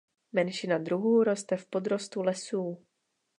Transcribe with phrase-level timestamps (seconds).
[0.33, 2.85] Menšina druhů roste v podrostu lesů.